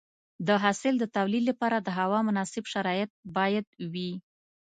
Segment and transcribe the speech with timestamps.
[0.47, 4.11] د حاصل د تولید لپاره د هوا مناسب شرایط باید وي.